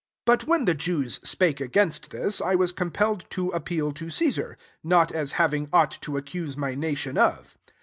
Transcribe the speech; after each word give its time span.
19 0.25 0.25
But 0.25 0.47
when 0.49 0.65
the 0.65 0.73
Jews 0.73 1.19
spake 1.23 1.61
against 1.61 2.09
this, 2.09 2.41
I 2.41 2.55
Vas 2.55 2.71
compelled 2.71 3.29
to 3.29 3.49
appeal 3.49 3.91
to 3.91 4.09
Caesar; 4.09 4.57
not 4.83 5.11
as 5.11 5.33
having 5.33 5.69
aught 5.71 5.95
to 6.01 6.17
accuse 6.17 6.57
my 6.57 6.73
nation 6.73 7.19
of. 7.19 7.55